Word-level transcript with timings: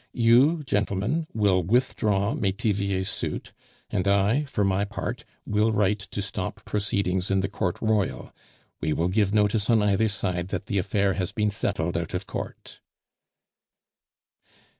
You, 0.13 0.63
gentlemen, 0.63 1.27
will 1.31 1.61
withdraw 1.61 2.33
Metivier's 2.33 3.07
suit, 3.07 3.53
and 3.91 4.07
I, 4.07 4.45
for 4.45 4.63
my 4.63 4.83
part, 4.83 5.25
will 5.45 5.71
write 5.71 5.99
to 5.99 6.23
stop 6.23 6.65
proceedings 6.65 7.29
in 7.29 7.41
the 7.41 7.47
Court 7.47 7.77
Royal; 7.83 8.33
we 8.79 8.93
will 8.93 9.09
give 9.09 9.31
notice 9.31 9.69
on 9.69 9.83
either 9.83 10.07
side 10.07 10.47
that 10.47 10.65
the 10.65 10.79
affair 10.79 11.13
has 11.13 11.31
been 11.31 11.51
settled 11.51 11.95
out 11.95 12.15
of 12.15 12.25
court." 12.25 12.79